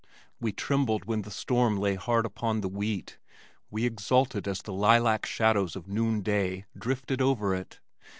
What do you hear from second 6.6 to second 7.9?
drifted over it!